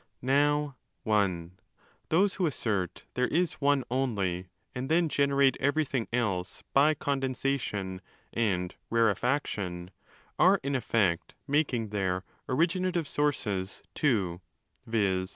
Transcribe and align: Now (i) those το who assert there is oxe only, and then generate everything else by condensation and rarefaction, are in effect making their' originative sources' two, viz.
Now 0.23 0.77
(i) 1.05 1.49
those 2.09 2.33
το 2.33 2.37
who 2.39 2.45
assert 2.47 3.05
there 3.13 3.27
is 3.27 3.57
oxe 3.61 3.83
only, 3.91 4.47
and 4.73 4.89
then 4.89 5.07
generate 5.09 5.55
everything 5.59 6.07
else 6.11 6.63
by 6.73 6.95
condensation 6.95 8.01
and 8.33 8.73
rarefaction, 8.89 9.91
are 10.39 10.59
in 10.63 10.73
effect 10.73 11.35
making 11.47 11.89
their' 11.89 12.23
originative 12.49 13.07
sources' 13.07 13.83
two, 13.93 14.41
viz. 14.87 15.29